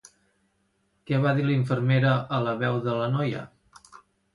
[1.11, 3.49] Què va dir l'infermera a La Veu de l'Anoia?